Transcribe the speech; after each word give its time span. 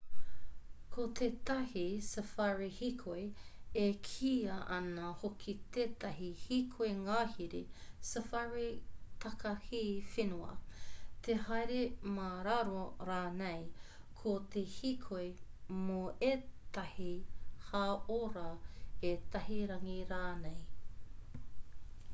ko 0.93 1.03
tētahi 1.17 1.81
safari 2.05 2.69
hīkoi 2.75 3.25
e 3.81 3.89
kīia 4.07 4.53
ana 4.77 5.09
hoki 5.23 5.53
tētahi 5.75 6.29
hīkoi 6.45 6.87
ngahere 7.01 7.61
safari 8.11 8.63
takahi 9.25 9.81
whenua 10.15 10.55
te 11.27 11.35
haere 11.49 11.79
mā 12.15 12.25
raro 12.49 12.81
rānei 13.11 13.61
ko 14.23 14.35
te 14.55 14.65
hīkoi 14.77 15.27
mō 15.83 15.99
ētahi 16.31 17.11
hāora 17.69 18.49
ētahi 19.13 19.63
rangi 19.75 20.01
rānei 20.15 21.47